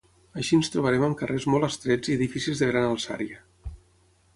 [0.43, 3.41] Així ens trobarem amb carrers molt estrets i edificis de gran alçària.